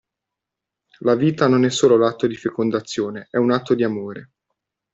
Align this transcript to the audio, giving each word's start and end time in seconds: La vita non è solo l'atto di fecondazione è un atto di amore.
La 1.01 1.13
vita 1.13 1.47
non 1.47 1.63
è 1.63 1.69
solo 1.69 1.95
l'atto 1.95 2.25
di 2.25 2.33
fecondazione 2.35 3.27
è 3.29 3.37
un 3.37 3.51
atto 3.51 3.75
di 3.75 3.83
amore. 3.83 4.31